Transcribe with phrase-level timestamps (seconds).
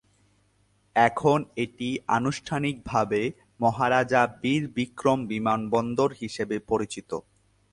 [0.95, 3.21] এখন এটি আনুষ্ঠানিকভাবে
[3.59, 7.11] মহারাজা বীর বিক্রম বিমানবন্দর হিসাবে পরিচিত।